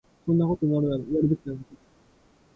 [0.25, 1.81] こんなことになるなら、やるべきではなかった